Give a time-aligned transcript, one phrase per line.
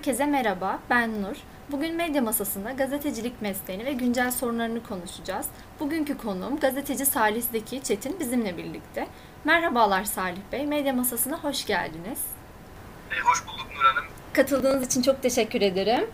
[0.00, 0.78] herkese merhaba.
[0.90, 1.36] Ben Nur.
[1.70, 5.46] Bugün medya masasında gazetecilik mesleğini ve güncel sorunlarını konuşacağız.
[5.80, 9.06] Bugünkü konuğum gazeteci Salih Zeki Çetin bizimle birlikte.
[9.44, 12.18] Merhabalar Salih Bey, medya masasına hoş geldiniz.
[13.10, 14.04] E, hoş bulduk Nur Hanım.
[14.32, 16.10] Katıldığınız için çok teşekkür ederim.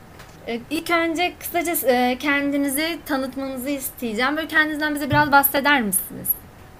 [0.46, 4.36] E, ilk önce kısaca e, kendinizi tanıtmanızı isteyeceğim.
[4.36, 6.28] Böyle kendinizden bize biraz bahseder misiniz?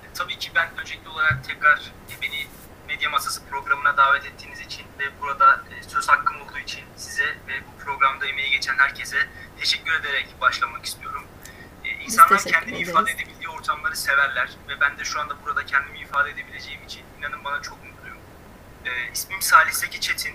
[0.04, 2.46] E, tabii ki ben öncelikli olarak tekrar beni
[2.88, 7.84] medya masası programına davet ettiğiniz için ve burada söz hakkım olduğu için size ve bu
[7.84, 9.28] programda emeği geçen herkese
[9.60, 11.24] teşekkür ederek başlamak istiyorum.
[12.00, 12.88] İnsanlar kendini ederiz.
[12.88, 17.44] ifade edebildiği ortamları severler ve ben de şu anda burada kendimi ifade edebileceğim için inanın
[17.44, 18.18] bana çok mutluyum.
[19.12, 20.34] İsmim Salih Zeki Çetin.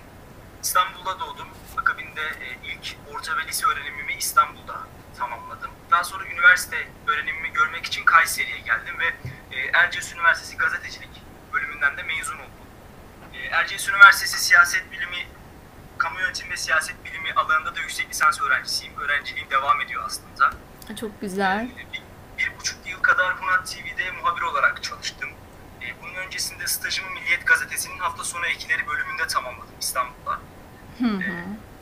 [0.63, 1.47] İstanbul'da doğdum.
[1.77, 2.21] Akabinde
[2.63, 5.71] ilk orta ve lise öğrenimimi İstanbul'da tamamladım.
[5.91, 9.13] Daha sonra üniversite öğrenimimi görmek için Kayseri'ye geldim ve
[9.73, 11.21] Erciyes Üniversitesi Gazetecilik
[11.53, 12.51] bölümünden de mezun oldum.
[13.51, 15.27] Erciyes Üniversitesi Siyaset Bilimi,
[16.01, 18.97] Kamu Yönetimi ve Siyaset Bilimi alanında da yüksek lisans öğrencisiyim.
[18.99, 20.51] Öğrenciliğim devam ediyor aslında.
[20.99, 21.69] Çok güzel.
[21.93, 22.01] Bir,
[22.37, 25.29] bir buçuk yıl kadar Hunat TV'de muhabir olarak çalıştım.
[26.01, 30.39] Bunun öncesinde stajımı Milliyet Gazetesi'nin hafta sonu ekileri bölümünde tamamladım İstanbul'da.
[30.99, 31.19] Hı.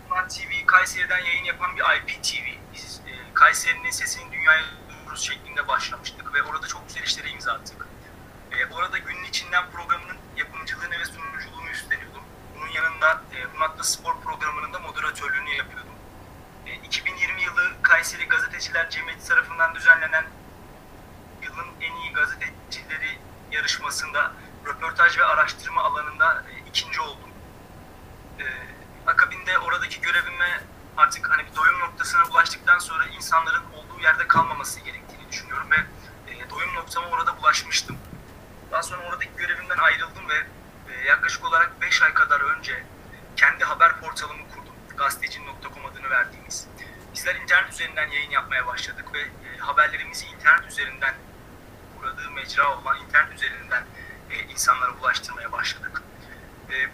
[0.09, 2.45] Hunat TV Kayseri'den yayın yapan bir IPTV.
[2.73, 3.01] Biz
[3.33, 7.87] Kayseri'nin sesini dünyaya duyururuz şeklinde başlamıştık ve orada çok güzel işlere imza attık.
[8.71, 11.38] Orada günün içinden programının yapımcılığını ve üstleniyordum.
[12.69, 13.21] Bunun yanında
[13.53, 15.93] Hunat'ta spor programının da moderatörlüğünü yapıyordum.
[16.83, 20.25] 2020 yılı Kayseri Gazeteciler Cemiyeti tarafından düzenlenen
[21.41, 23.19] yılın en iyi gazetecileri
[23.51, 24.31] yarışmasında
[24.65, 27.29] röportaj ve araştırma alanında ikinci oldum.
[29.07, 30.63] Akabinde oradaki görevime
[30.97, 35.77] artık hani bir doyum noktasına ulaştıktan sonra insanların olduğu yerde kalmaması gerektiğini düşünüyorum ve
[36.49, 37.97] doyum noktama orada ulaşmıştım.
[38.71, 40.45] Daha sonra oradaki görevimden ayrıldım ve
[41.07, 42.83] yaklaşık olarak 5 ay kadar önce
[43.35, 44.73] kendi haber portalımı kurdum.
[44.97, 46.67] Gazeteci.com adını verdiğimiz.
[47.13, 49.27] Bizler internet üzerinden yayın yapmaya başladık ve
[49.59, 51.13] haberlerimizi internet üzerinden
[51.99, 53.83] uğradığı mecra olan internet üzerinden
[54.49, 56.01] insanlara ulaştırmaya başladık.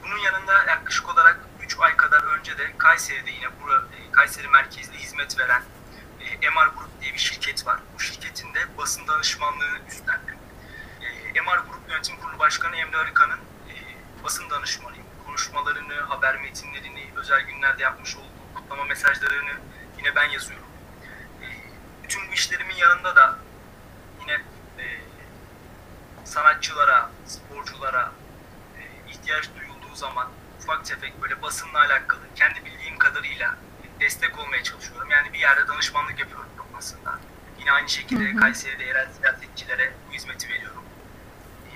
[0.03, 5.39] Bunun yanında yaklaşık olarak 3 ay kadar önce de Kayseri'de yine bura, Kayseri merkezli hizmet
[5.39, 5.63] veren
[6.41, 7.79] MR Group diye bir şirket var.
[7.95, 10.35] Bu şirketin de basın danışmanlığını üstlendim.
[11.33, 13.41] MR Grup Yönetim Kurulu Başkanı Emre Arıkan'ın e,
[14.25, 15.05] basın danışmanıyım.
[15.25, 19.53] Konuşmalarını, haber metinlerini, özel günlerde yapmış olduğu kutlama mesajlarını
[19.97, 20.67] yine ben yazıyorum.
[21.41, 21.47] E,
[22.03, 23.39] bütün bu işlerimin yanında da
[24.21, 24.33] yine
[24.79, 24.85] e,
[26.23, 28.11] sanatçılara, sporculara
[28.77, 30.27] e, ihtiyaç duyulduğu zaman
[30.59, 33.55] ufak tefek böyle basınla alakalı kendi bildiğim kadarıyla
[33.99, 35.09] destek olmaya çalışıyorum.
[35.09, 36.45] Yani bir yerde danışmanlık yapıyorum
[36.77, 37.19] aslında.
[37.59, 38.39] Yine aynı şekilde hı hı.
[38.39, 40.83] Kayseri'de yerel siyasetçilere bu hizmeti veriyorum.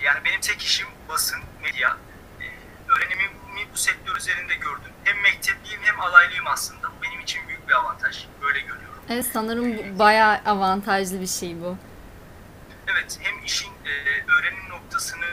[0.02, 1.98] Yani benim tek işim basın, medya.
[2.42, 4.92] Ee, öğrenimimi bu sektör üzerinde gördüm.
[5.04, 6.88] Hem mektepliyim hem alaylıyım aslında.
[6.88, 8.26] Bu benim için büyük bir avantaj.
[8.42, 9.00] Böyle görüyorum.
[9.10, 11.78] Evet sanırım bayağı avantajlı bir şey bu.
[12.88, 13.92] Evet hem işin e,
[14.32, 15.26] öğrenim noktasını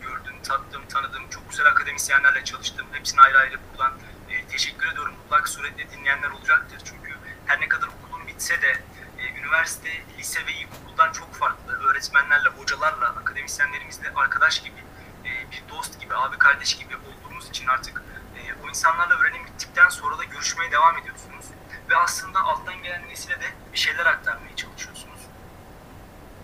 [0.00, 1.28] gördüm, tattım, tanıdım.
[1.30, 2.86] Çok güzel akademisyenlerle çalıştım.
[2.92, 3.92] Hepsine ayrı ayrı buradan
[4.30, 5.14] e, teşekkür ediyorum.
[5.22, 6.78] Mutlak suretle dinleyenler olacaktır.
[6.84, 7.14] Çünkü
[7.46, 8.82] her ne kadar okulum bitse de
[9.18, 11.72] e, üniversite, lise ve ilkokuldan çok farklı.
[11.72, 14.80] Öğretmenlerle, hocalarla, akademisyenlerimizle arkadaş gibi,
[15.24, 18.02] e, bir dost gibi, abi kardeş gibi olduğumuz için artık
[18.36, 21.46] e, o insanlarla öğrenim bittikten sonra da görüşmeye devam ediyorsunuz.
[21.90, 25.20] Ve aslında alttan gelen nesile de bir şeyler aktarmaya çalışıyorsunuz.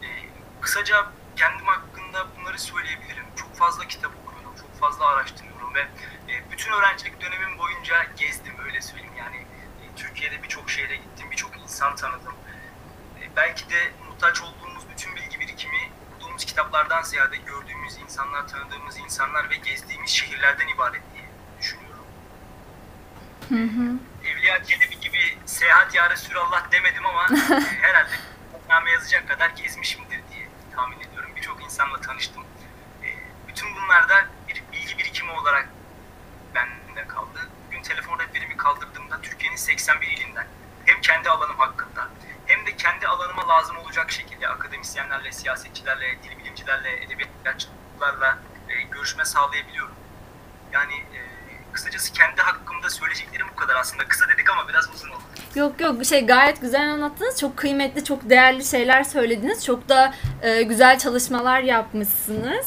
[0.03, 0.07] E,
[0.61, 1.07] kısaca
[1.37, 3.25] kendim hakkında bunları söyleyebilirim.
[3.37, 5.81] Çok fazla kitap okuyorum, çok fazla araştırıyorum ve
[6.29, 9.17] e, bütün öğrencilik dönemim boyunca gezdim öyle söyleyeyim.
[9.19, 12.35] Yani e, Türkiye'de birçok şehre gittim, birçok insan tanıdım.
[13.21, 19.51] E, belki de muhtaç olduğumuz bütün bilgi birikimi okuduğumuz kitaplardan ziyade gördüğümüz insanlar, tanıdığımız insanlar
[19.51, 21.28] ve gezdiğimiz şehirlerden ibaret diye.
[23.49, 23.99] Hı hı.
[24.25, 27.29] Evliya Çelebi gibi seyahat ya Resulallah demedim ama
[27.81, 28.11] herhalde
[28.69, 31.31] name yazacak kadar gezmişimdir diye tahmin ediyorum.
[31.37, 32.45] Birçok insanla tanıştım.
[33.49, 35.69] Bütün bunlar da bir bilgi birikimi olarak
[36.55, 37.49] bende kaldı.
[37.67, 40.47] Bugün telefon rehberimi kaldırdığımda Türkiye'nin 81 ilinden
[40.85, 42.09] hem kendi alanım hakkında
[42.47, 48.39] hem de kendi alanıma lazım olacak şekilde akademisyenlerle, siyasetçilerle, dil bilimcilerle, edebiyatçılarla
[48.69, 49.95] e, görüşme sağlayabiliyorum.
[50.73, 51.21] Yani e,
[51.79, 54.05] kısacası kendi hakkımda söyleyeceklerim bu kadar aslında.
[54.09, 55.23] Kısa dedik ama biraz uzun oldu.
[55.55, 57.41] Yok yok şey gayet güzel anlattınız.
[57.41, 59.65] Çok kıymetli, çok değerli şeyler söylediniz.
[59.65, 62.67] Çok da e, güzel çalışmalar yapmışsınız.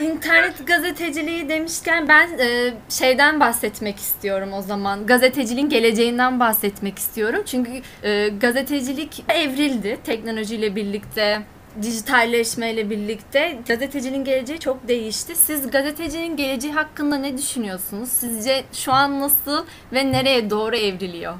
[0.00, 5.06] İnternet gazeteciliği demişken ben e, şeyden bahsetmek istiyorum o zaman.
[5.06, 7.42] Gazeteciliğin geleceğinden bahsetmek istiyorum.
[7.46, 11.42] Çünkü e, gazetecilik evrildi teknolojiyle birlikte
[11.82, 15.36] dijitalleşmeyle birlikte gazetecinin geleceği çok değişti.
[15.36, 18.08] Siz gazetecinin geleceği hakkında ne düşünüyorsunuz?
[18.08, 21.34] Sizce şu an nasıl ve nereye doğru evriliyor?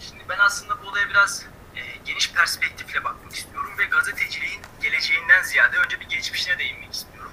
[0.00, 1.46] Şimdi ben aslında bu olaya biraz
[1.76, 7.32] e, geniş perspektifle bakmak istiyorum ve gazeteciliğin geleceğinden ziyade önce bir geçmişine değinmek istiyorum.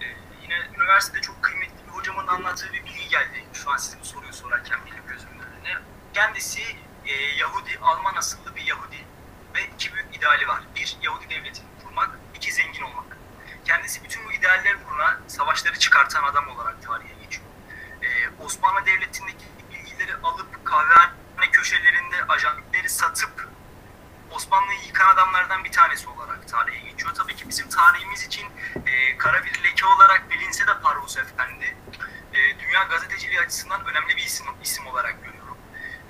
[0.00, 0.04] E,
[0.42, 3.44] yine üniversitede çok kıymetli bir hocamın anlattığı bir bilgi geldi.
[3.52, 5.78] Şu an size bu soruyu sorarken benim gözümün önüne.
[6.14, 6.62] Kendisi
[7.06, 8.96] e, Yahudi, Alman asıllı bir Yahudi
[9.54, 10.60] ve iki büyük ideali var.
[10.76, 13.16] Bir, Yahudi devletini kurmak, iki, zengin olmak.
[13.64, 17.46] Kendisi bütün bu idealler uğruna savaşları çıkartan adam olarak tarihe geçiyor.
[18.02, 23.50] Ee, Osmanlı Devleti'ndeki bilgileri alıp kahvehane köşelerinde ajanları satıp
[24.30, 27.14] Osmanlı'yı yıkan adamlardan bir tanesi olarak tarihe geçiyor.
[27.14, 28.46] Tabii ki bizim tarihimiz için
[28.86, 31.76] e, kara bir leke olarak bilinse de Parvus Efendi
[32.34, 35.56] e, dünya gazeteciliği açısından önemli bir isim, isim olarak görüyorum.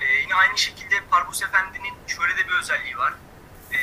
[0.01, 3.15] E, yine aynı şekilde Parvus Efendi'nin şöyle de bir özelliği var.
[3.73, 3.79] E,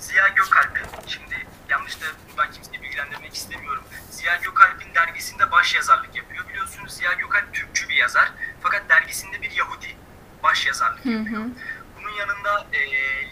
[0.00, 2.06] Ziya Gökalp, şimdi yanlış da
[2.38, 3.84] ben kimseyi bilgilendirmek istemiyorum.
[4.10, 6.48] Ziya Gökalp'in dergisinde baş yazarlık yapıyor.
[6.48, 8.32] Biliyorsunuz Ziya Gökalp Türkçü bir yazar.
[8.62, 9.96] Fakat dergisinde bir Yahudi
[10.42, 11.40] baş yazarlık yapıyor.
[11.40, 11.50] Hı hı.
[11.96, 12.80] Bunun yanında e,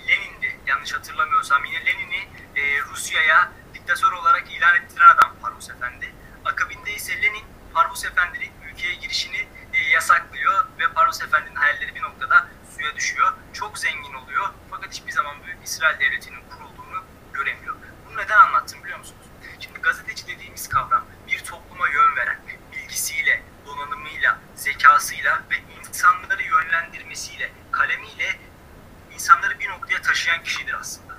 [0.08, 0.58] Lenin'di.
[0.66, 6.14] Yanlış hatırlamıyorsam yine Lenin'i e, Rusya'ya diktatör olarak ilan ettiren adam Parvus Efendi.
[6.44, 7.44] Akabinde ise Lenin
[7.74, 12.48] Parvus Efendi'nin ülkeye girişini e, yasaklıyor ve Parvus Efendi'nin hayalleri bir noktada
[12.84, 13.32] suya düşüyor.
[13.52, 17.74] Çok zengin oluyor fakat hiçbir zaman Büyük İsrail Devleti'nin kurulduğunu göremiyor.
[18.06, 19.26] Bunu neden anlattım biliyor musunuz?
[19.60, 22.40] Şimdi gazeteci dediğimiz kavram bir topluma yön veren,
[22.72, 28.38] bilgisiyle, donanımıyla, zekasıyla ve insanları yönlendirmesiyle, kalemiyle
[29.14, 31.14] insanları bir noktaya taşıyan kişidir aslında.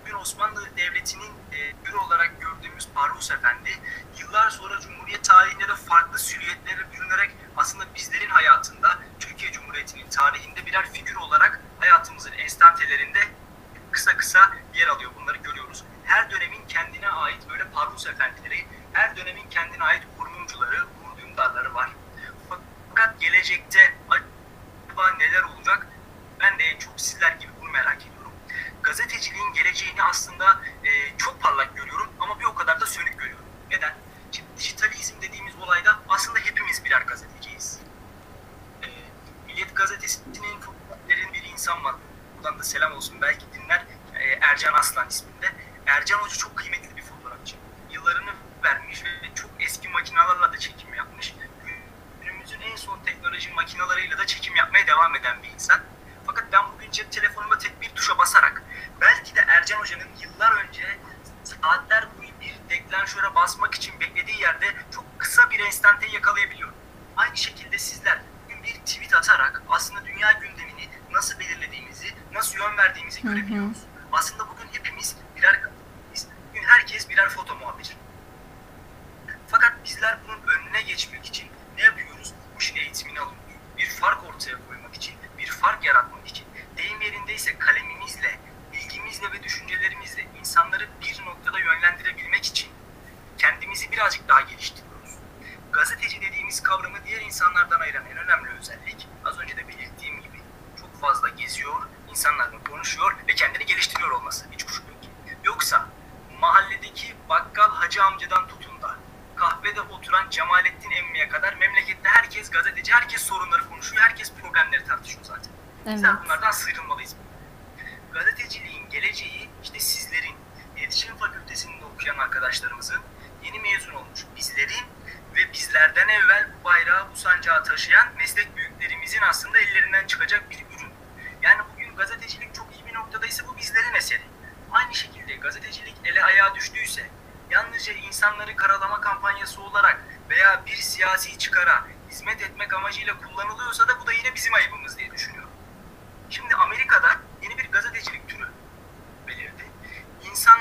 [0.00, 1.72] Bugün Osmanlı Devleti'nin e,
[2.10, 3.70] olarak gördüğümüz Parvus Efendi
[4.18, 10.92] yıllar sonra Cumhuriyet tarihinde de farklı silüetlere bürünerek aslında bizlerin hayatında Türkiye Cumhuriyeti'nin tarihinde birer
[10.92, 13.18] figür olarak hayatımızın enstantelerinde
[13.90, 15.10] kısa kısa yer alıyor.
[15.20, 15.84] Bunları görüyoruz.
[16.04, 21.90] Her dönemin kendine ait böyle Parvus Efendileri, her dönemin kendine ait kurumcuları, uğur var.
[22.48, 25.79] Fakat gelecekte acaba neler olacak?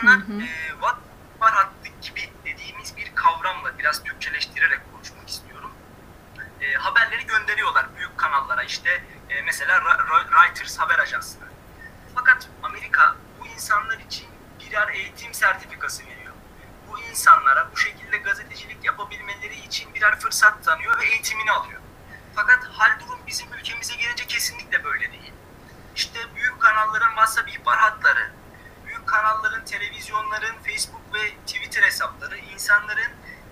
[0.03, 0.41] İnsanlar hı hı.
[0.41, 0.97] e, what
[1.39, 5.71] var hattı gibi dediğimiz bir kavramla biraz Türkçeleştirerek konuşmak istiyorum.
[6.61, 9.81] E, haberleri gönderiyorlar büyük kanallara işte e, mesela
[10.31, 11.47] Reuters haber ajansına.
[12.15, 14.27] Fakat Amerika bu insanlar için
[14.59, 16.33] birer eğitim sertifikası veriyor.
[16.87, 21.81] Bu insanlara bu şekilde gazetecilik yapabilmeleri için birer fırsat tanıyor ve eğitimini alıyor.
[22.35, 25.33] Fakat hal durum bizim ülkemize gelince kesinlikle böyle değil.
[25.95, 28.31] İşte büyük kanalların WhatsApp ihbar hatları,
[28.89, 33.11] büyük kanalların, televizyonların, Facebook ve Twitter hesapları insanların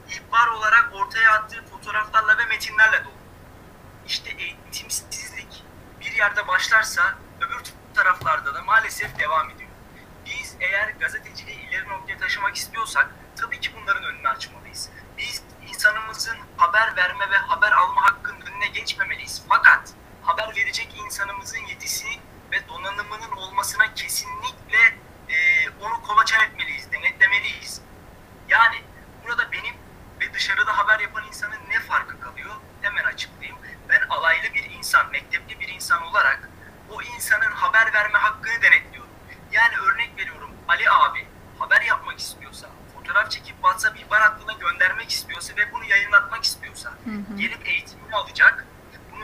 [0.09, 3.13] ihbar olarak ortaya attığı fotoğraflarla ve metinlerle dolu.
[4.07, 5.63] İşte eğitimsizlik
[6.01, 7.63] bir yerde başlarsa öbür
[7.95, 9.69] taraflarda da maalesef devam ediyor.
[10.25, 14.89] Biz eğer gazeteciliği ileri noktaya taşımak istiyorsak tabii ki bunların önünü açmalıyız.
[15.17, 19.43] Biz insanımızın haber verme ve haber alma hakkının önüne geçmemeliyiz.
[19.49, 20.93] Fakat haber verecek
[21.77, 22.07] insanımızın yetisi
[22.51, 24.77] ve donanımının olmasına kesinlikle
[25.29, 27.81] e, onu kolaçan etmeliyiz, denetlemeliyiz.
[28.49, 28.83] Yani
[29.23, 29.75] burada benim
[30.21, 32.55] ve dışarıda haber yapan insanın ne farkı kalıyor?
[32.81, 33.57] Hemen açıklayayım.
[33.89, 36.49] Ben alaylı bir insan, mektepli bir insan olarak
[36.89, 39.09] o insanın haber verme hakkını denetliyorum.
[39.51, 41.27] Yani örnek veriyorum Ali abi
[41.59, 47.09] haber yapmak istiyorsa, fotoğraf çekip WhatsApp ihbar hattına göndermek istiyorsa ve bunu yayınlatmak istiyorsa Hı
[47.09, 47.37] hı.
[47.37, 48.56] gelip eğitimini alacak,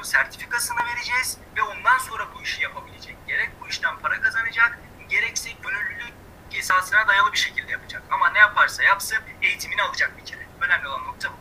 [0.04, 3.18] bunun sertifikasını vereceğiz ve ondan sonra bu işi yapabilecek.
[3.28, 4.80] Gerek bu işten para kazanacak,
[5.10, 6.14] gerekse gönüllülük
[6.52, 8.04] esasına dayalı bir şekilde yapacak.
[8.12, 10.48] Ama ne yaparsa yapsın eğitimini alacak bir kere.
[10.62, 11.36] Önemli olan nokta bu.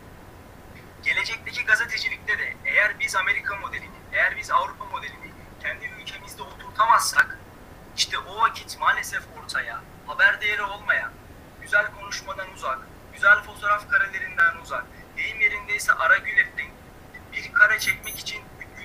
[1.02, 7.38] Gelecekteki gazetecilikte de eğer biz Amerika modelini, eğer biz Avrupa modelini kendi ülkemizde oturtamazsak
[7.96, 11.12] işte o vakit maalesef ortaya haber değeri olmayan,
[11.62, 12.78] güzel konuşmadan uzak,
[13.12, 14.84] güzel fotoğraf karelerinden uzak,
[15.16, 16.70] deyim yerindeyse ara gületin
[17.32, 18.42] bir kare çekmek için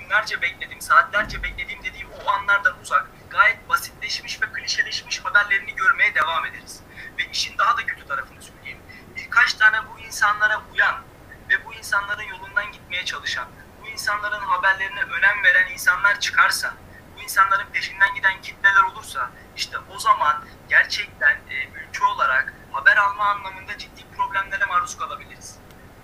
[0.08, 6.46] günlerce bekledim, saatlerce beklediğim dediği o anlardan uzak, gayet basitleşmiş ve klişeleşmiş haberlerini görmeye devam
[6.46, 6.80] ederiz.
[7.18, 8.78] Ve işin daha da kötü tarafını söyleyeyim.
[9.16, 11.02] Birkaç tane bu insanlara uyan
[11.48, 13.48] ve bu insanların yolundan gitmeye çalışan,
[13.82, 16.74] bu insanların haberlerine önem veren insanlar çıkarsa,
[17.16, 23.24] bu insanların peşinden giden kitleler olursa, işte o zaman gerçekten e, ülke olarak haber alma
[23.24, 25.58] anlamında ciddi problemlere maruz kalabiliriz.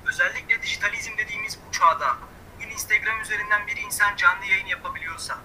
[0.07, 2.17] Özellikle dijitalizm dediğimiz bu çağda,
[2.65, 5.39] bugün Instagram üzerinden bir insan canlı yayın yapabiliyorsa,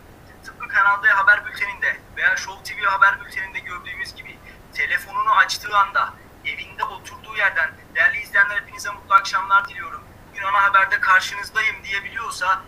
[0.46, 4.38] tıpkı Kanal D haber bülteninde veya Show TV haber bülteninde gördüğümüz gibi
[4.74, 6.14] telefonunu açtığı anda
[6.46, 10.02] evinde oturduğu yerden değerli izleyenler hepinize mutlu akşamlar diliyorum.
[10.30, 12.62] Bugün ana haberde karşınızdayım diyebiliyorsa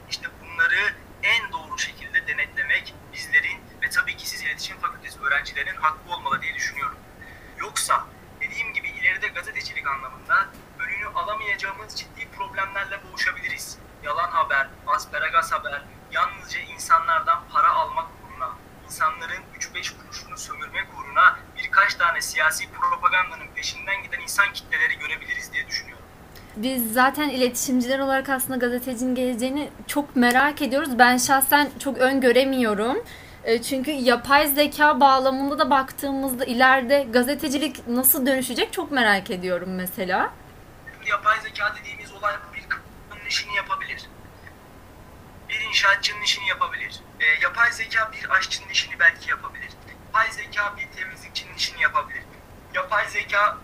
[22.42, 26.06] siyasi propagandanın peşinden giden insan kitleleri görebiliriz diye düşünüyorum.
[26.56, 31.00] Biz zaten iletişimciler olarak aslında gazetecinin geleceğini çok merak ediyoruz.
[31.00, 33.04] Ben şahsen çok öngöremiyorum.
[33.44, 40.34] E, Çünkü yapay zeka bağlamında da baktığımızda ileride gazetecilik nasıl dönüşecek çok merak ediyorum mesela.
[41.06, 44.02] Yapay zeka dediğimiz olay bir kadının işini yapabilir.
[45.50, 47.00] Bir inşaatçının işini yapabilir.
[47.20, 49.70] E, yapay zeka bir aşçının işini belki yapabilir.
[50.06, 52.22] Yapay zeka bir temizlikçinin işini yapabilir.
[52.74, 53.58] Yapay zeka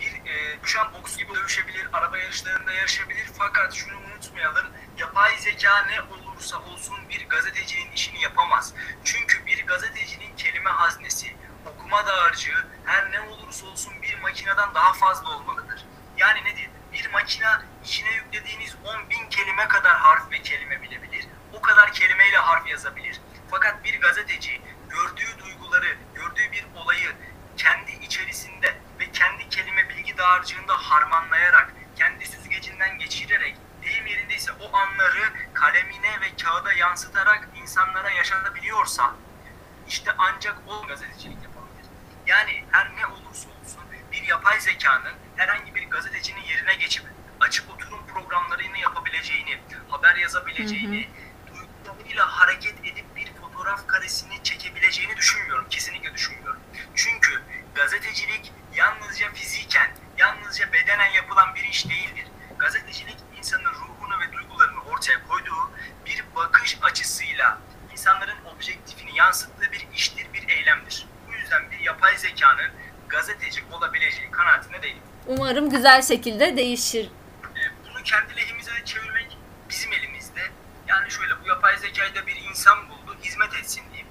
[0.00, 3.26] bir e, düşen boks gibi dövüşebilir, araba yarışlarında yarışabilir.
[3.38, 4.66] Fakat şunu unutmayalım,
[4.98, 8.74] yapay zeka ne olursa olsun bir gazetecinin işini yapamaz.
[9.04, 11.36] Çünkü bir gazetecinin kelime haznesi,
[11.66, 15.84] okuma dağarcığı her ne olursa olsun bir makineden daha fazla olmalıdır.
[16.16, 16.70] Yani nedir?
[16.92, 21.26] Bir makina içine yüklediğiniz 10 bin kelime kadar harf ve kelime bilebilir.
[21.52, 23.20] O kadar kelimeyle harf yazabilir.
[23.50, 27.12] Fakat bir gazeteci gördüğü duyguları, gördüğü bir olayı
[27.56, 35.32] kendi içerisinde ve kendi kelime bilgi dağarcığında harmanlayarak, kendi süzgecinden geçirerek, deyim yerindeyse o anları
[35.54, 39.14] kalemine ve kağıda yansıtarak insanlara yaşatabiliyorsa,
[39.88, 41.86] işte ancak o gazetecilik yapabilir.
[42.26, 43.82] Yani her ne olursa olsun
[44.12, 47.04] bir yapay zekanın herhangi bir gazetecinin yerine geçip
[47.40, 51.08] açık oturum programlarını yapabileceğini, haber yazabileceğini,
[51.46, 55.66] duygularıyla hareket edip bir fotoğraf karesini çekebileceğini düşünmüyorum.
[55.70, 56.60] Kesinlikle düşünmüyorum.
[56.94, 57.42] Çünkü
[57.74, 62.26] gazetecilik yalnızca fiziken, yalnızca bedenen yapılan bir iş değildir.
[62.58, 65.70] Gazetecilik insanın ruhunu ve duygularını ortaya koyduğu
[66.06, 67.58] bir bakış açısıyla
[67.92, 71.06] insanların objektifini yansıttığı bir iştir, bir eylemdir.
[71.28, 72.70] Bu yüzden bir yapay zekanın
[73.08, 75.02] gazeteci olabileceği kanaatinde değilim.
[75.26, 77.10] Umarım güzel şekilde değişir.
[77.44, 79.38] E, bunu kendi lehimize çevirmek
[79.70, 80.40] bizim elimizde.
[80.86, 84.08] Yani şöyle bu yapay zekayı da bir insan buldu, hizmet etsin diyeyim.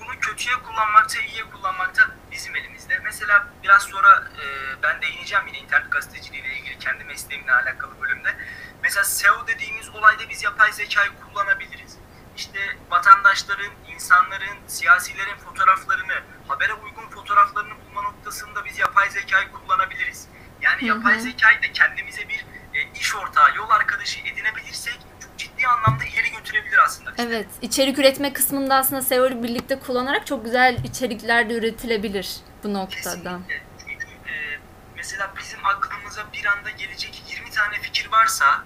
[0.00, 2.98] Bunu kötüye kullanmakta, iyiye kullanmakta bizim elimizde.
[3.04, 4.46] Mesela biraz sonra e,
[4.82, 8.36] ben değineceğim yine internet gazeteciliği ile ilgili kendi mesleğimle alakalı bölümde.
[8.82, 11.98] Mesela SEO dediğimiz olayda biz yapay zekayı kullanabiliriz.
[12.36, 20.28] İşte vatandaşların, insanların, siyasilerin fotoğraflarını, habere uygun fotoğraflarını bulma noktasında biz yapay zekayı kullanabiliriz.
[20.60, 26.04] Yani yapay zekayı da kendimize bir e, iş ortağı, yol arkadaşı edinebilirsek çok ciddi anlamda
[26.04, 27.12] ileri götürebilir aslında.
[27.12, 27.28] bizi.
[27.28, 32.74] Evet, içerik üretme kısmında aslında SEO ile birlikte kullanarak çok güzel içerikler de üretilebilir bu
[32.74, 33.40] noktada.
[33.48, 33.62] Kesinlikle.
[33.88, 34.58] Çünkü e,
[34.96, 38.64] mesela bizim aklımıza bir anda gelecek 20 tane fikir varsa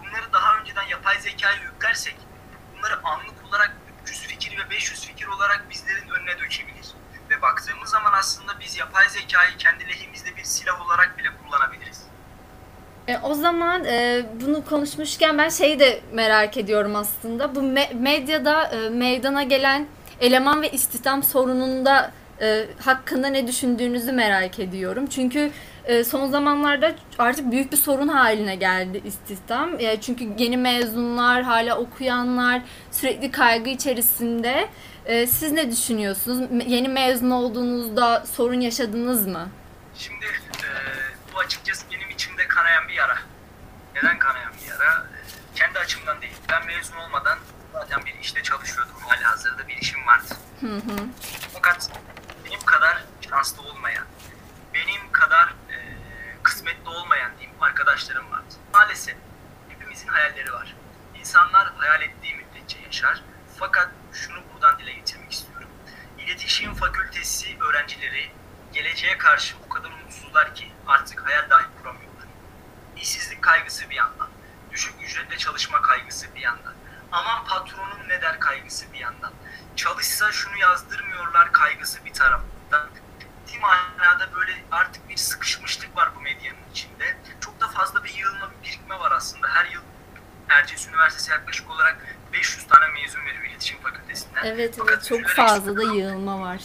[0.00, 2.16] bunları daha önceden yapay zekaya yüklersek
[2.76, 6.86] bunları anlık olarak 300 fikir ve 500 fikir olarak bizlerin önüne dökebilir.
[7.30, 12.02] Ve baktığımız zaman aslında biz yapay zekayı kendi lehimizde bir silah olarak bile kullanabiliriz.
[13.08, 17.54] E, o zaman e, bunu konuşmuşken ben şeyi de merak ediyorum aslında.
[17.54, 19.86] Bu me- medyada e, meydana gelen
[20.20, 25.06] eleman ve istihdam sorununda e, hakkında ne düşündüğünüzü merak ediyorum.
[25.06, 25.50] Çünkü
[25.86, 29.80] e, son zamanlarda artık büyük bir sorun haline geldi istihdam.
[29.80, 34.68] E, çünkü yeni mezunlar, hala okuyanlar sürekli kaygı içerisinde.
[35.06, 36.66] E, siz ne düşünüyorsunuz?
[36.66, 39.48] Yeni mezun olduğunuzda sorun yaşadınız mı?
[39.96, 40.26] Şimdi
[40.64, 40.68] e,
[41.34, 43.18] bu açıkçası benim içimde kanayan bir yara.
[43.94, 44.92] Neden kanayan bir yara?
[44.92, 45.18] E,
[45.54, 46.34] kendi açımdan değil.
[46.52, 47.38] Ben mezun olmadan
[47.72, 48.94] zaten bir işte çalışıyordum.
[49.08, 50.34] Hali hazırda bir işim vardı.
[50.60, 50.96] Hı hı.
[51.52, 51.90] Fakat
[52.46, 54.04] benim kadar şanslı olmayan,
[54.74, 55.54] benim kadar
[56.44, 58.54] kısmetli olmayan diyeyim arkadaşlarım vardı.
[58.72, 59.16] Maalesef
[59.68, 60.76] hepimizin hayalleri var.
[61.18, 63.22] İnsanlar hayal ettiği müddetçe yaşar.
[63.58, 65.68] Fakat şunu buradan dile getirmek istiyorum.
[66.18, 68.30] İletişim Fakültesi öğrencileri
[68.72, 72.24] geleceğe karşı o kadar umutsuzlar ki artık hayal dahi kuramıyorlar.
[72.96, 74.28] İşsizlik kaygısı bir yandan,
[74.70, 76.74] düşük ücretle çalışma kaygısı bir yandan,
[77.12, 79.32] aman patronum ne der kaygısı bir yandan,
[79.76, 82.88] çalışsa şunu yazdırmıyorlar kaygısı bir taraftan.
[83.54, 87.16] Ciddi manada böyle artık bir sıkışmışlık var bu medyanın içinde.
[87.40, 89.48] Çok da fazla bir yığılma, bir birikme var aslında.
[89.48, 89.80] Her yıl
[90.48, 91.96] Erciyes Üniversitesi yaklaşık olarak
[92.32, 94.44] 500 tane mezun veriyor iletişim fakültesinden.
[94.44, 96.60] Evet Fakat evet çok üzülerek fazla da yığılma var.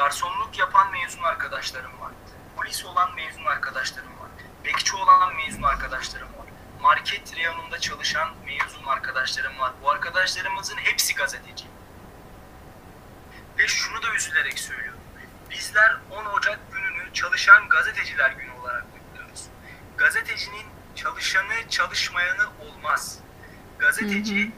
[0.00, 2.12] Garsonluk yapan mezun arkadaşlarım var.
[2.56, 4.28] Polis olan mezun arkadaşlarım var.
[4.64, 6.46] Bekçi olan mezun arkadaşlarım var.
[6.80, 9.72] Market reyonunda çalışan mezun arkadaşlarım var.
[9.82, 11.64] Bu arkadaşlarımızın hepsi gazeteci.
[13.58, 15.00] Ve şunu da üzülerek söylüyorum.
[15.50, 19.46] Bizler 10 Ocak gününü çalışan gazeteciler günü olarak kutluyoruz.
[19.96, 23.18] Gazetecinin çalışanı çalışmayanı olmaz.
[23.78, 24.52] Gazeteci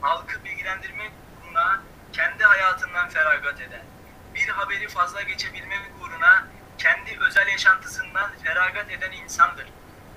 [0.00, 3.84] halkı bilgilendirmek uğruna kendi hayatından feragat eden,
[4.36, 6.46] bir haberi fazla geçebilmek uğruna
[6.78, 9.66] kendi özel yaşantısından feragat eden insandır.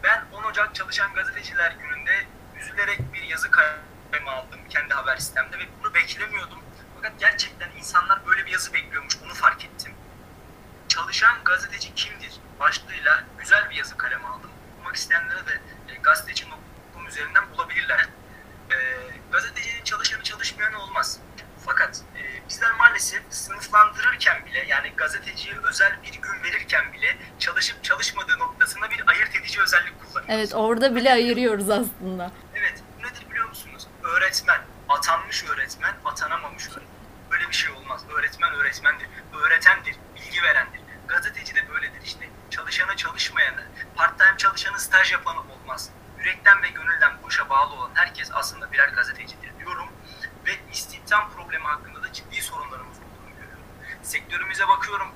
[0.03, 2.25] Ben 10 Ocak Çalışan Gazeteciler Günü'nde
[2.59, 6.59] üzülerek bir yazı kalemi aldım kendi haber sistemde ve bunu beklemiyordum.
[6.95, 9.93] Fakat gerçekten insanlar böyle bir yazı bekliyormuş, bunu fark ettim.
[10.87, 12.31] Çalışan gazeteci kimdir?
[12.59, 14.51] Başlığıyla güzel bir yazı kalemi aldım.
[14.75, 18.09] Okumak isteyenlere de e, gazeteci.com üzerinden bulabilirler.
[18.71, 18.75] E,
[19.31, 21.19] gazetecinin çalışanı çalışmayanı olmaz.
[21.69, 28.39] Fakat e, bizler maalesef sınıflandırırken bile yani gazeteciye özel bir gün verirken bile çalışıp çalışmadığı
[28.39, 30.29] noktasında bir ayırt edici özellik kullanıyoruz.
[30.29, 32.31] Evet orada bile ayırıyoruz aslında.
[32.55, 33.87] Evet, bu nedir biliyor musunuz?
[34.03, 36.99] Öğretmen, atanmış öğretmen, atanamamış öğretmen.
[37.31, 38.01] Böyle bir şey olmaz.
[38.17, 39.07] Öğretmen öğretmendir,
[39.43, 40.81] öğretendir, bilgi verendir.
[41.07, 42.29] Gazeteci de böyledir işte.
[42.49, 43.61] Çalışanı çalışmayanı,
[43.95, 45.89] part-time çalışanı staj yapanı olmaz.
[46.19, 49.89] Yürekten ve gönülden bu işe bağlı olan herkes aslında birer gazetecidir diyorum.
[50.45, 53.63] Ve istihdam problemi hakkında da ciddi sorunlarımız olduğunu görüyorum.
[54.03, 55.07] Sektörümüze bakıyorum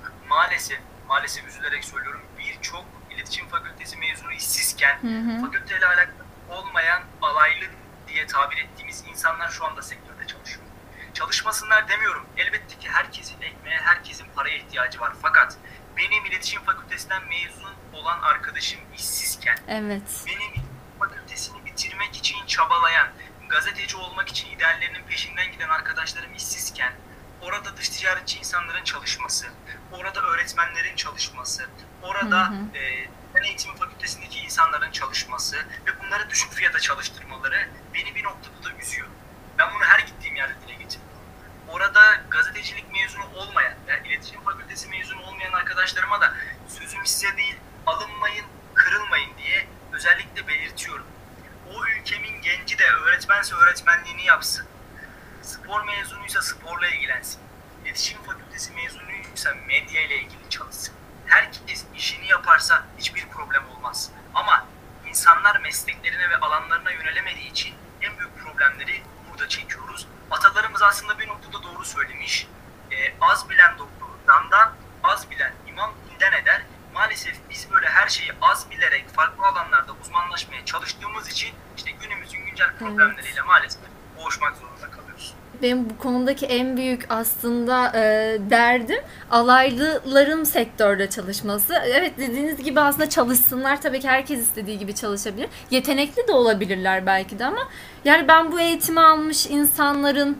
[0.43, 5.41] maalesef, maalesef üzülerek söylüyorum birçok iletişim fakültesi mezunu işsizken Hı hı.
[5.45, 7.65] fakülteyle alakalı olmayan alaylı
[8.07, 10.65] diye tabir ettiğimiz insanlar şu anda sektörde çalışıyor.
[11.13, 12.25] Çalışmasınlar demiyorum.
[12.37, 15.13] Elbette ki herkesin ekmeğe, herkesin paraya ihtiyacı var.
[15.21, 15.57] Fakat
[15.97, 20.23] benim iletişim fakültesinden mezun olan arkadaşım işsizken, Evet.
[20.27, 20.65] benim
[20.99, 23.07] fakültesini bitirmek için çabalayan,
[23.49, 26.93] gazeteci olmak için ideallerinin peşinden giden arkadaşlarım işsizken,
[27.41, 29.47] orada dış ticaretçi insanların çalışması,
[29.93, 31.65] orada öğretmenlerin çalışması,
[32.01, 32.77] orada Hı hı.
[32.77, 38.77] e, fen eğitimi fakültesindeki insanların çalışması ve bunları düşük fiyata çalıştırmaları beni bir noktada da
[38.81, 39.07] üzüyor.
[39.57, 41.17] Ben bunu her gittiğim yerde dile getiriyorum.
[41.67, 46.33] Orada gazetecilik mezunu olmayan veya iletişim fakültesi mezunu olmayan arkadaşlarıma da
[46.67, 51.05] sözüm size değil alınmayın, kırılmayın diye özellikle belirtiyorum.
[51.73, 54.65] O ülkemin genci de öğretmense öğretmenliğini yapsın.
[55.41, 57.41] Spor mezunuysa sporla ilgilensin.
[57.85, 58.71] İletişim fakültesi
[59.33, 60.95] mezunuysa medya ile ilgili çalışsın.
[61.25, 64.11] Herkes işini yaparsa hiçbir problem olmaz.
[64.33, 64.65] Ama
[65.09, 70.07] insanlar mesleklerine ve alanlarına yönelemediği için en büyük problemleri burada çekiyoruz.
[70.31, 72.47] Atalarımız aslında bir noktada doğru söylemiş.
[72.91, 76.61] E, az bilen doktor dandan, az bilen imam dinden eder.
[76.93, 82.77] Maalesef biz böyle her şeyi az bilerek farklı alanlarda uzmanlaşmaya çalıştığımız için işte günümüzün güncel
[82.79, 83.81] problemleriyle maalesef
[84.17, 85.02] boğuşmak zorunda kalıyoruz.
[85.63, 88.99] Benim bu konudaki en büyük aslında e, derdim
[89.31, 91.73] alaylıların sektörde çalışması.
[91.85, 93.81] Evet dediğiniz gibi aslında çalışsınlar.
[93.81, 95.49] Tabii ki herkes istediği gibi çalışabilir.
[95.71, 97.67] Yetenekli de olabilirler belki de ama
[98.05, 100.37] yani ben bu eğitimi almış insanların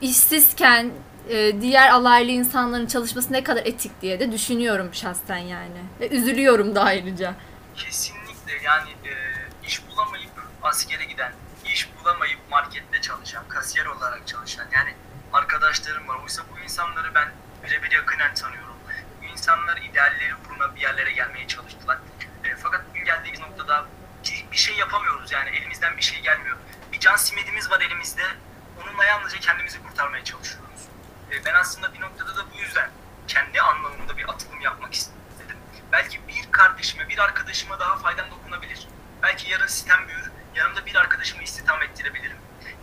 [0.00, 0.90] işsizken
[1.28, 5.80] e, diğer alaylı insanların çalışması ne kadar etik diye de düşünüyorum şahsen yani.
[6.00, 7.34] Ve üzülüyorum da ayrıca.
[7.76, 9.12] Kesinlikle yani e,
[9.66, 10.30] iş bulamayıp
[10.62, 11.32] askere giden,
[11.78, 14.94] iş bulamayıp markette çalışan, kasiyer olarak çalışan yani
[15.32, 16.18] arkadaşlarım var.
[16.22, 17.32] Oysa bu insanları ben
[17.64, 18.76] birebir yakından tanıyorum.
[19.20, 21.98] Bu insanlar idealleri uğruna bir yerlere gelmeye çalıştılar.
[22.44, 23.86] E, fakat bugün geldiğimiz noktada
[24.52, 26.56] bir şey yapamıyoruz yani elimizden bir şey gelmiyor.
[26.92, 28.22] Bir can simidimiz var elimizde.
[28.82, 30.88] Onunla yalnızca kendimizi kurtarmaya çalışıyoruz.
[31.30, 32.90] E, ben aslında bir noktada da bu yüzden
[33.28, 35.56] kendi anlamında bir atılım yapmak istedim.
[35.92, 38.88] Belki bir kardeşime, bir arkadaşıma daha faydam dokunabilir.
[39.22, 42.36] Belki yarın sistem büyür, yanımda bir arkadaşımı istihdam ettirebilirim.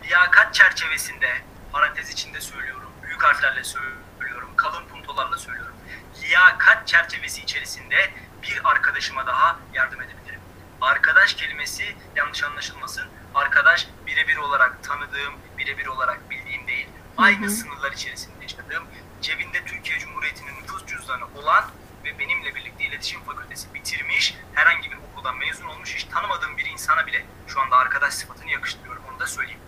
[0.04, 5.76] Liyakat çerçevesinde, parantez içinde söylüyorum, büyük harflerle söylüyorum, kalın puntolarla söylüyorum.
[6.22, 8.12] Liyakat çerçevesi içerisinde
[8.44, 10.40] bir arkadaşıma daha yardım edebilirim.
[10.82, 13.06] Arkadaş kelimesi yanlış anlaşılmasın.
[13.36, 16.88] Arkadaş birebir olarak tanıdığım, birebir olarak bildiğim değil.
[17.18, 18.84] Aynı sınırlar içerisinde yaşadığım,
[19.22, 21.72] cebinde Türkiye Cumhuriyeti'nin nüfus cüzdanı olan
[22.04, 27.08] ve benimle birlikte iletişim fakültesi bitirmiş, herhangi bir okuldan mezun olmuş, hiç tanımadığım bir insana
[27.08, 29.60] bile şu anda arkadaş sıfatını yakıştırıyorum, onu da söyleyeyim.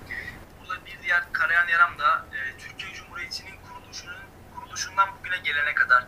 [0.60, 4.15] Burada bir diğer karayan yaram da e, Türkiye Cumhuriyeti'nin kuruluşunun
[4.56, 6.08] kuruluşundan bugüne gelene kadar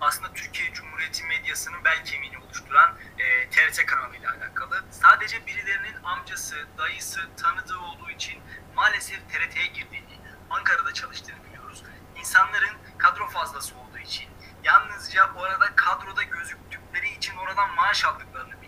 [0.00, 4.84] aslında Türkiye Cumhuriyeti medyasının bel kemiğini oluşturan e, TRT kanalıyla alakalı.
[4.90, 8.42] Sadece birilerinin amcası, dayısı, tanıdığı olduğu için
[8.76, 11.82] maalesef TRT'ye girdiğini, Ankara'da çalıştığını biliyoruz.
[12.16, 14.28] İnsanların kadro fazlası olduğu için,
[14.64, 18.59] yalnızca orada kadroda gözüktükleri için oradan maaş aldıklarını.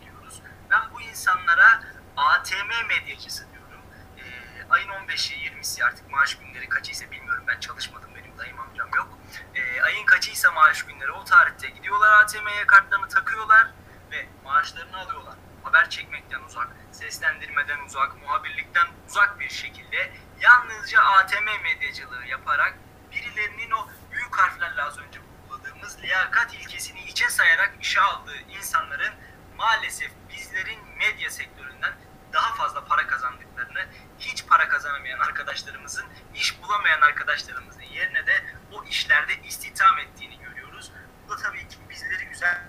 [0.73, 1.83] Ben bu insanlara
[2.17, 3.83] ATM medyacısı diyorum.
[4.19, 4.25] E,
[4.71, 7.45] ayın 15'i 20'si artık maaş günleri kaçıysa bilmiyorum.
[7.49, 9.19] Ben çalışmadım benim dayım amcam yok.
[9.55, 13.71] E, ayın kaçıysa maaş günleri o tarihte gidiyorlar ATM'ye kartlarını takıyorlar
[14.11, 15.35] ve maaşlarını alıyorlar.
[15.65, 22.75] Haber çekmekten uzak, seslendirmeden uzak, muhabirlikten uzak bir şekilde yalnızca ATM medyacılığı yaparak
[23.13, 29.15] birilerinin o büyük harflerle az önce vurguladığımız liyakat ilkesini içe sayarak işe aldığı insanların
[29.59, 31.93] maalesef bizlerin medya sektöründen
[32.33, 33.87] daha fazla para kazandıklarını,
[34.19, 40.93] hiç para kazanamayan arkadaşlarımızın, iş bulamayan arkadaşlarımızın yerine de o işlerde istihdam ettiğini görüyoruz.
[41.27, 42.63] Bu da tabii ki bizleri güzel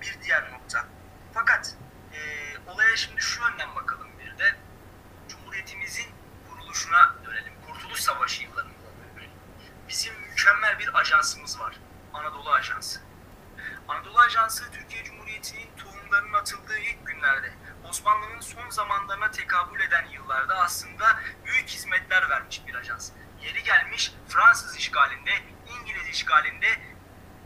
[0.00, 0.86] bir diğer nokta.
[1.34, 1.76] Fakat
[2.12, 2.20] e,
[2.66, 4.56] olaya şimdi şu yönden bakalım bir de.
[5.28, 6.06] Cumhuriyetimizin
[6.50, 7.52] kuruluşuna dönelim.
[7.66, 8.72] Kurtuluş Savaşı yıllarında
[9.16, 9.30] dönelim.
[9.88, 11.76] Bizim mükemmel bir ajansımız var.
[12.14, 13.00] Anadolu Ajansı.
[13.88, 21.20] Anadolu Ajansı Türkiye Cumhuriyeti'nin tohumlarının atıldığı ilk günlerde Osmanlı'nın son zamanlarına tekabül eden yıllarda aslında
[21.46, 23.10] büyük hizmetler vermiş bir ajans.
[23.42, 25.30] Yeri gelmiş Fransız işgalinde,
[25.66, 26.80] İngiliz işgalinde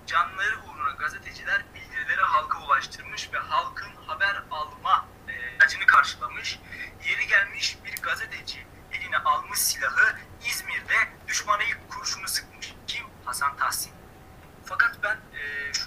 [0.06, 6.60] canları uğruna gazeteciler bildirileri halka ulaştırmış ve halkın haber alma e, karşılamış.
[7.04, 10.94] Yeri gelmiş bir gazeteci eline almış silahı İzmir'de
[11.28, 12.74] düşmana ilk kurşunu sıkmış.
[12.86, 13.06] Kim?
[13.24, 13.92] Hasan Tahsin.
[14.64, 15.85] Fakat ben e, söylemek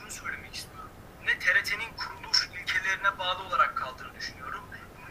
[1.40, 4.64] Ne TRT'nin kuruluş ilkelerine bağlı olarak kaldığını düşünüyorum.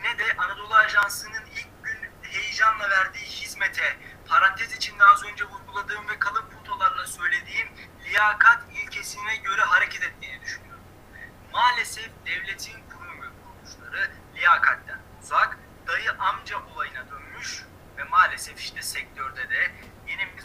[0.03, 3.97] Ne de Anadolu Ajansı'nın ilk gün heyecanla verdiği hizmete,
[4.29, 7.69] parantez içinde az önce vurguladığım ve kalın puntolarla söylediğim
[8.05, 10.85] liyakat ilkesine göre hareket ettiğini düşünüyorum.
[11.53, 17.65] Maalesef devletin kurum ve kuruluşları liyakatten uzak, dayı amca olayına dönmüş
[17.97, 19.73] ve maalesef işte sektörde de
[20.09, 20.45] yeni bir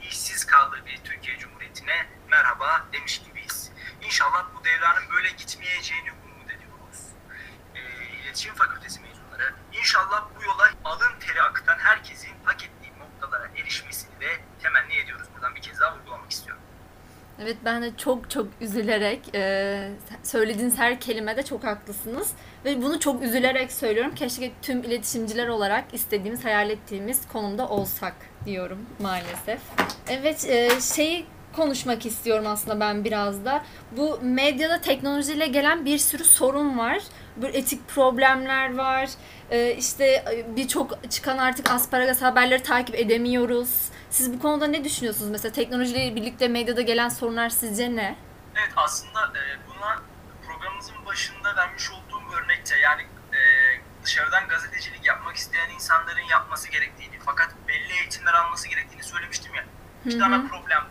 [0.00, 3.22] işsiz kaldığı bir Türkiye Cumhuriyeti'ne merhaba demiş.
[4.04, 7.00] İnşallah bu devranın böyle gitmeyeceğini umut ediyoruz.
[7.74, 7.80] E,
[8.22, 14.40] İletişim Fakültesi mezunları inşallah bu yola alın teri akıtan herkesin hak ettiği noktalara erişmesini de
[14.62, 15.26] temenni ediyoruz.
[15.34, 16.62] Buradan bir kez daha vurgulamak istiyorum.
[17.42, 19.90] Evet ben de çok çok üzülerek e,
[20.22, 22.32] söylediğiniz her kelimede çok haklısınız
[22.64, 24.14] ve bunu çok üzülerek söylüyorum.
[24.14, 28.14] Keşke tüm iletişimciler olarak istediğimiz, hayal ettiğimiz konumda olsak
[28.46, 29.60] diyorum maalesef.
[30.08, 33.64] Evet e, şeyi konuşmak istiyorum aslında ben biraz da.
[33.96, 36.98] Bu medyada teknolojiyle gelen bir sürü sorun var.
[37.36, 39.08] Bir etik problemler var.
[39.50, 40.24] E, işte
[40.56, 43.70] birçok çıkan artık asparagas haberleri takip edemiyoruz.
[44.10, 45.30] Siz bu konuda ne düşünüyorsunuz?
[45.30, 48.16] Mesela teknolojiyle birlikte medyada gelen sorunlar sizce ne?
[48.54, 50.02] Evet aslında e, buna
[50.46, 53.02] programımızın başında vermiş olduğum örnekte yani
[54.04, 59.64] dışarıdan gazetecilik yapmak isteyen insanların yapması gerektiğini fakat belli eğitimler alması gerektiğini söylemiştim ya.
[60.06, 60.84] İşte ana problem.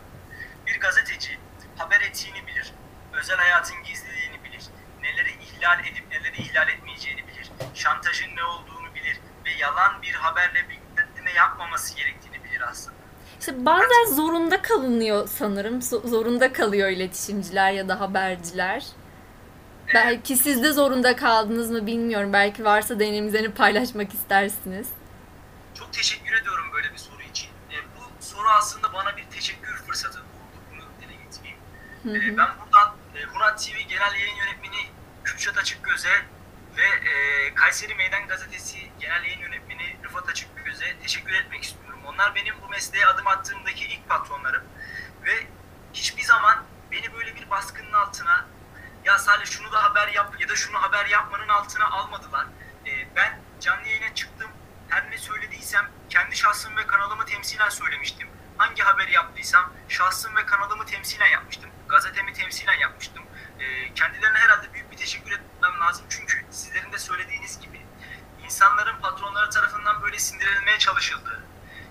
[0.68, 1.40] Bir gazeteci
[1.78, 2.74] haber etiğini bilir,
[3.14, 4.64] özel hayatın gizliliğini bilir,
[5.02, 10.70] neleri ihlal edip neleri ihlal etmeyeceğini bilir, şantajın ne olduğunu bilir ve yalan bir haberle
[10.70, 12.98] bilgilendirme yapmaması gerektiğini bilir aslında.
[13.40, 15.82] İşte bazen zorunda kalınıyor sanırım.
[15.82, 18.86] Zorunda kalıyor iletişimciler ya da haberciler.
[19.94, 22.34] Belki siz de zorunda kaldınız mı bilmiyorum.
[22.34, 24.88] Belki varsa deneyimlerini paylaşmak istersiniz.
[25.74, 27.48] Çok teşekkür ediyorum böyle bir soru için.
[27.48, 30.20] E, bu soru aslında bana bir teşekkür fırsatı
[31.34, 31.58] getireyim.
[32.04, 32.38] Hı hı.
[32.38, 34.90] ben buradan e, Murat TV Genel Yayın Yönetmeni
[35.24, 36.26] Kürşat Açıkgöz'e
[36.78, 42.00] ve e, Kayseri Meydan Gazetesi Genel Yayın Yönetmeni Rıfat Açıkgöz'e teşekkür etmek istiyorum.
[42.06, 44.64] Onlar benim bu mesleğe adım attığımdaki ilk patronlarım.
[45.26, 45.48] Ve
[45.94, 48.46] hiçbir zaman beni böyle bir baskının altına
[49.06, 52.46] ya Salih şunu da haber yap ya da şunu haber yapmanın altına almadılar.
[52.86, 54.52] E, ben canlı yayına çıktım.
[54.90, 58.28] Her ne söylediysem kendi şahsım ve kanalımı temsilen söylemiştim.
[58.58, 61.70] Hangi haberi yaptıysam şahsım ve kanalımı temsilen yapmıştım.
[61.90, 63.24] Gazetemi temsilen yapmıştım.
[63.60, 66.06] E, kendilerine herhalde büyük bir teşekkür etmem lazım.
[66.10, 67.86] Çünkü sizlerin de söylediğiniz gibi
[68.44, 71.44] insanların patronları tarafından böyle sindirilmeye çalışıldığı,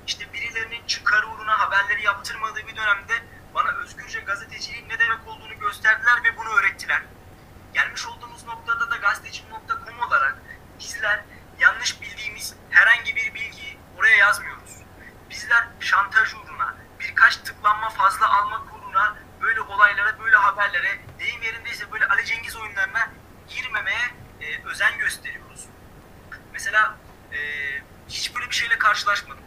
[0.06, 3.22] işte birilerinin çıkar uğruna haberleri yaptırmadığı bir dönemde
[3.54, 7.02] bana özgürce gazeteciliğin ne demek olduğunu gösterdiler ve bunu öğrettiler.
[7.74, 10.36] Gelmiş olduğumuz noktada da gazeteci.com olarak
[10.80, 11.24] bizler
[11.58, 14.76] yanlış bildiğimiz herhangi bir bilgiyi oraya yazmıyoruz.
[15.30, 16.41] Bizler şantaj uğruna,
[17.12, 23.10] birkaç tıklanma fazla almak uğruna böyle olaylara, böyle haberlere, deyim yerindeyse böyle Ali Cengiz oyunlarına
[23.48, 24.06] girmemeye
[24.40, 25.66] e, özen gösteriyoruz.
[26.52, 26.94] Mesela
[27.32, 27.38] e,
[28.08, 29.44] hiç böyle bir şeyle karşılaşmadım.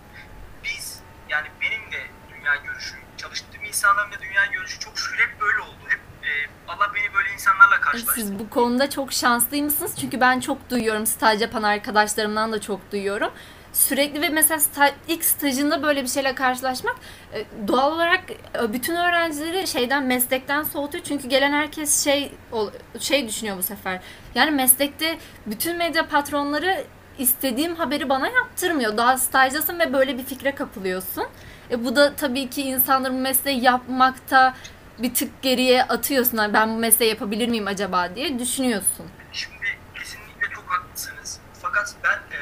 [0.63, 0.99] Biz
[1.29, 5.79] yani benim de dünya görüşüm, çalıştığım insanların da dünya görüşü çok şükür hep böyle oldu.
[5.87, 8.27] Hep e, Allah beni böyle insanlarla karşılaştırdı.
[8.27, 9.99] Siz bu konuda çok şanslıymışsınız.
[9.99, 11.05] Çünkü ben çok duyuyorum.
[11.05, 13.33] Staj yapan arkadaşlarımdan da çok duyuyorum.
[13.75, 16.95] Sürekli ve mesela sta- ilk stajında böyle bir şeyle karşılaşmak
[17.33, 21.03] e, doğal olarak e, bütün öğrencileri şeyden meslekten soğutuyor.
[21.03, 23.99] Çünkü gelen herkes şey ol- şey düşünüyor bu sefer.
[24.35, 26.83] Yani meslekte bütün medya patronları
[27.17, 28.97] istediğim haberi bana yaptırmıyor.
[28.97, 31.25] Daha stajdasın ve böyle bir fikre kapılıyorsun.
[31.71, 34.53] E, bu da tabii ki insanları bu mesleği yapmakta
[34.99, 36.37] bir tık geriye atıyorsun.
[36.37, 39.05] Hani ben bu mesleği yapabilir miyim acaba diye düşünüyorsun.
[39.31, 39.55] Şimdi
[39.99, 41.39] kesinlikle çok haklısınız.
[41.61, 42.39] Fakat ben e,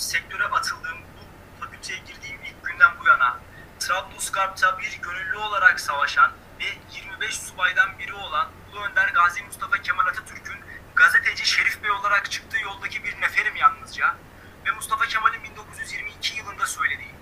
[0.00, 3.38] sektöre atıldığım, bu fakülteye girdiğim ilk günden bu yana
[3.78, 10.06] Trablusgarp'ta bir gönüllü olarak savaşan ve 25 subaydan biri olan Ulu Önder Gazi Mustafa Kemal
[10.06, 10.60] Atatürk'ün
[10.94, 14.16] gazeteci Şerif Bey olarak çıktığı yoldaki bir neferim yalnızca.
[14.66, 17.14] Ve Mustafa Kemal'in 1922 yılında söylediği,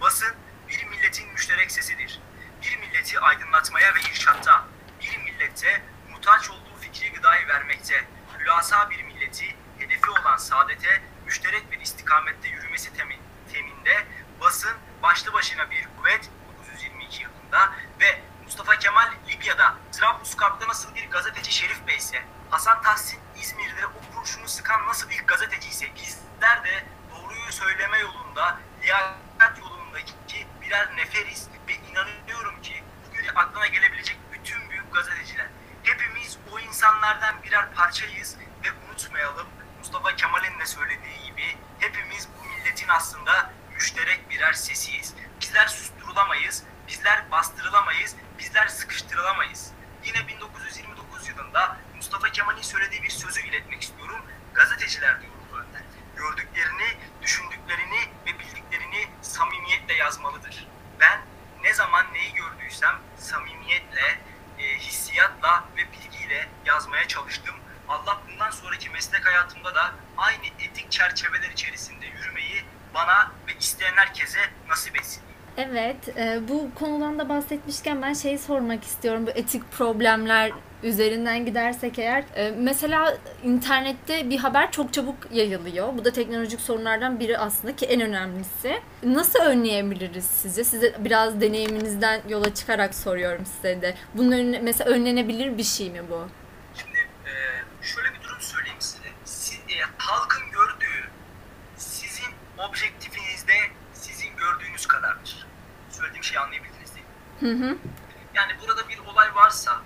[0.00, 0.34] basın
[0.68, 2.20] bir milletin müşterek sesidir.
[2.62, 4.64] Bir milleti aydınlatmaya ve irşatta,
[5.00, 8.04] bir millette muhtaç olduğu fikri gıdayı vermekte,
[8.38, 13.20] hülasa bir milleti hedefi olan saadete müşterek bir istikamette yürümesi temin,
[13.52, 14.06] teminde
[14.40, 21.52] basın başlı başına bir kuvvet 1922 yılında ve Mustafa Kemal Libya'da Trablusgarp'ta nasıl bir gazeteci
[21.52, 26.84] Şerif Bey ise Hasan Tahsin İzmir'de o kurşunu sıkan nasıl bir gazeteci ise bizler de
[27.10, 34.94] doğruyu söyleme yolunda liyakat yolundaki birer neferiz ve inanıyorum ki bugün aklına gelebilecek bütün büyük
[34.94, 35.46] gazeteciler
[35.82, 39.46] hepimiz o insanlardan birer parçayız ve unutmayalım
[39.80, 45.14] Mustafa Kemal'in de söylediği gibi hepimiz bu milletin aslında müşterek birer sesiyiz.
[45.40, 46.64] Bizler susturulamayız,
[47.00, 49.72] bizler bastırılamayız, bizler sıkıştırılamayız.
[50.04, 54.20] Yine 1929 yılında Mustafa Kemal'in söylediği bir sözü iletmek istiyorum.
[54.54, 55.82] Gazeteciler diyor Ulu Önder.
[56.16, 60.68] Gördüklerini, düşündüklerini ve bildiklerini samimiyetle yazmalıdır.
[61.00, 61.20] Ben
[61.62, 64.20] ne zaman neyi gördüysem samimiyetle,
[64.58, 67.54] e, hissiyatla ve bilgiyle yazmaya çalıştım.
[67.88, 74.50] Allah bundan sonraki meslek hayatımda da aynı etik çerçeveler içerisinde yürümeyi bana ve isteyen herkese
[74.68, 75.29] nasip etsin.
[75.68, 79.26] Evet, e, bu konudan da bahsetmişken ben şeyi sormak istiyorum.
[79.26, 82.24] Bu etik problemler üzerinden gidersek eğer.
[82.36, 85.98] e, mesela internette bir haber çok çabuk yayılıyor.
[85.98, 88.80] Bu da teknolojik sorunlardan biri aslında ki en önemlisi.
[89.02, 90.64] Nasıl önleyebiliriz sizce?
[90.64, 93.94] Size biraz deneyiminizden yola çıkarak soruyorum size de.
[94.14, 96.28] Bunun önüne, mesela önlenebilir bir şey mi bu?
[96.76, 97.32] Şimdi e,
[97.82, 99.08] şöyle bir durum söyleyeyim size.
[99.24, 101.10] Siz, e, halkın gördüğü
[101.76, 102.30] sizin
[102.68, 103.52] objektifinizde
[103.92, 105.46] sizin gördüğünüz kadardır.
[105.90, 107.12] Söylediğim şeyi anlayabildiniz değil mi?
[107.40, 107.78] Hı hı.
[108.34, 109.82] Yani burada bir olay varsa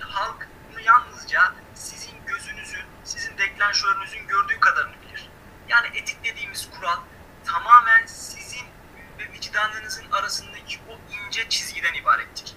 [0.00, 5.28] halk bunu yalnızca sizin gözünüzün, sizin deklanşörünüzün gördüğü kadarını bilir.
[5.68, 6.98] Yani etik dediğimiz kural
[7.44, 8.66] tamamen sizin
[9.18, 12.54] ve vicdanınızın arasındaki o ince çizgiden ibarettir.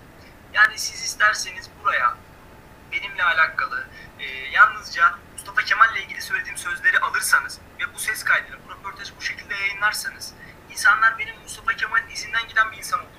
[0.53, 2.17] Yani siz isterseniz buraya
[2.91, 3.88] benimle alakalı
[4.19, 9.17] e, yalnızca Mustafa Kemal ile ilgili söylediğim sözleri alırsanız ve bu ses kaydını, bu röportajı
[9.17, 10.33] bu şekilde yayınlarsanız
[10.69, 13.18] insanlar benim Mustafa Kemal'in izinden giden bir insan düşünür.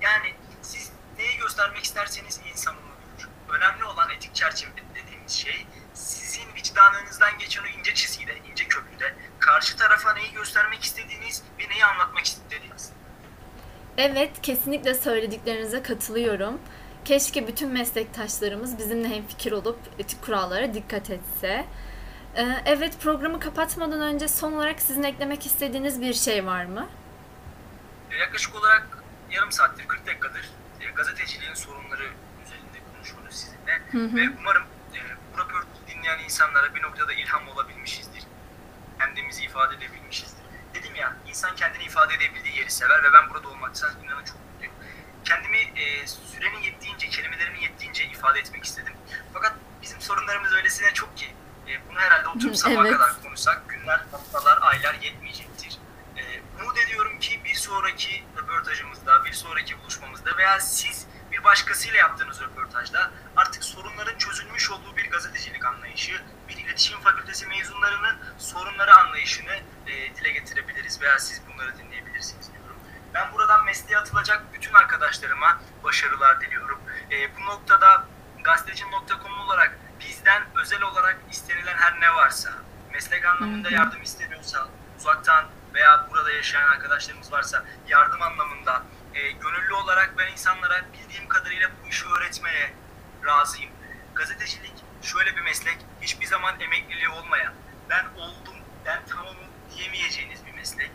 [0.00, 2.82] Yani siz neyi göstermek isterseniz insan onu
[3.18, 3.28] görür.
[3.48, 9.76] Önemli olan etik çerçeve dediğimiz şey sizin vicdanınızdan geçen o ince çizgide, ince köprüde karşı
[9.76, 12.92] tarafa neyi göstermek istediğiniz ve neyi anlatmak istediğiniz.
[13.98, 16.60] Evet, kesinlikle söylediklerinize katılıyorum.
[17.04, 21.66] Keşke bütün meslektaşlarımız bizimle hemfikir olup etik kurallara dikkat etse.
[22.36, 26.88] Ee, evet, programı kapatmadan önce son olarak sizin eklemek istediğiniz bir şey var mı?
[28.20, 28.99] Yaklaşık olarak
[29.30, 32.08] yarım saattir, 40 dakikadır e, gazeteciliğin sorunları
[32.44, 33.82] üzerinde konuşuyoruz sizinle.
[33.92, 34.16] Hı hı.
[34.16, 34.62] Ve umarım
[34.94, 34.98] e,
[35.34, 38.22] bu röportajı dinleyen insanlara bir noktada ilham olabilmişizdir.
[38.98, 40.44] Kendimizi ifade edebilmişizdir.
[40.74, 44.74] Dedim ya, insan kendini ifade edebildiği yeri sever ve ben burada olmaktan inanın çok mutluyum.
[45.24, 48.92] Kendimi e, sürenin yettiğince, kelimelerimin yettiğince ifade etmek istedim.
[49.32, 51.26] Fakat bizim sorunlarımız öylesine çok ki
[51.68, 52.92] e, bunu herhalde oturup sabaha Evet.
[52.92, 55.78] kadar konuşsak günler, haftalar, aylar yetmeyecektir.
[56.16, 56.22] E,
[56.62, 63.10] umut ediyorum ki bir sonraki röportajımızda, bir sonraki buluşmamızda veya siz bir başkasıyla yaptığınız röportajda
[63.36, 69.52] artık sorunların çözülmüş olduğu bir gazetecilik anlayışı, bir iletişim fakültesi mezunlarının sorunları anlayışını
[69.86, 72.76] e, dile getirebiliriz veya siz bunları dinleyebilirsiniz diyorum.
[73.14, 76.80] Ben buradan mesleğe atılacak bütün arkadaşlarıma başarılar diliyorum.
[77.10, 78.06] E, bu noktada
[78.44, 82.50] gazeteci.com olarak bizden özel olarak istenilen her ne varsa,
[82.92, 88.82] meslek anlamında yardım isteniyorsa, uzaktan veya burada yaşayan arkadaşlarımız varsa yardım anlamında
[89.14, 92.72] e, gönüllü olarak ben insanlara bildiğim kadarıyla bu işi öğretmeye
[93.24, 93.70] razıyım.
[94.14, 97.52] Gazetecilik şöyle bir meslek, hiçbir zaman emekliliği olmayan,
[97.90, 98.54] ben oldum,
[98.86, 100.90] ben tamamım diyemeyeceğiniz bir meslek.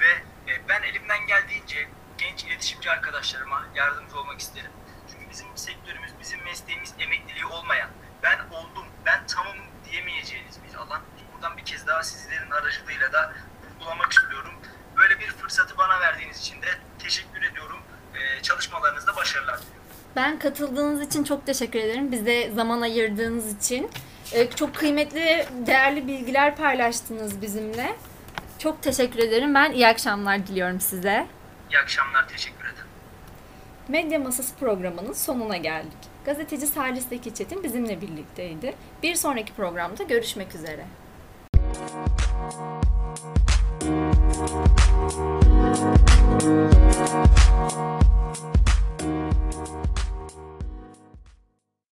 [0.00, 0.10] Ve
[0.52, 1.88] e, ben elimden geldiğince
[2.18, 4.70] genç iletişimci arkadaşlarıma yardımcı olmak isterim.
[5.12, 7.90] Çünkü bizim sektörümüz, bizim mesleğimiz emekliliği olmayan,
[8.22, 11.02] ben oldum, ben tamamım diyemeyeceğiniz bir alan.
[11.34, 13.32] Buradan bir kez daha sizlerin aracılığıyla da
[13.78, 14.52] vurgulamak istiyorum.
[14.96, 16.66] Böyle bir fırsatı bana verdiğiniz için de
[16.98, 17.78] teşekkür ediyorum.
[18.14, 19.82] Ee, çalışmalarınızda başarılar diliyorum.
[20.16, 22.12] Ben katıldığınız için çok teşekkür ederim.
[22.12, 23.90] Bize zaman ayırdığınız için.
[24.32, 27.96] Ee, çok kıymetli, değerli bilgiler paylaştınız bizimle.
[28.58, 29.54] Çok teşekkür ederim.
[29.54, 31.26] Ben iyi akşamlar diliyorum size.
[31.70, 32.88] İyi akşamlar, teşekkür ederim.
[33.88, 35.98] Medya Masası programının sonuna geldik.
[36.24, 38.74] Gazeteci Salih Zeki Çetin bizimle birlikteydi.
[39.02, 40.86] Bir sonraki programda görüşmek üzere.
[44.38, 45.98] Thank
[46.42, 47.47] you.